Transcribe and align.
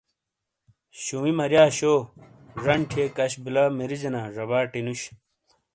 شووی 1.01 1.31
مریا 1.39 1.65
شو 1.77 1.93
جن 2.63 2.81
تھیک 2.89 3.15
اش 3.23 3.33
بیلہ 3.43 3.63
مریجینا 3.77 4.21
زباٹی 4.35 4.81
نوش۔ 4.85 5.01